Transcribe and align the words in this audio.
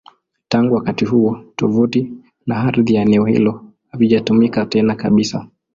Tangu 0.47 0.75
wakati 0.75 1.05
huo, 1.05 1.39
tovuti 1.55 2.13
na 2.45 2.57
ardhi 2.57 2.93
ya 2.93 3.01
eneo 3.01 3.25
hilo 3.25 3.65
havijatumika 3.91 4.65
tena 4.65 4.95
kabisa. 4.95 5.47